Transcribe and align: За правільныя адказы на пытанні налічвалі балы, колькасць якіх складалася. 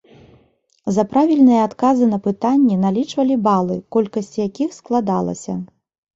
За 0.95 1.03
правільныя 1.11 1.59
адказы 1.67 2.07
на 2.13 2.19
пытанні 2.29 2.79
налічвалі 2.87 3.35
балы, 3.49 3.79
колькасць 3.99 4.35
якіх 4.47 4.69
складалася. 4.81 5.59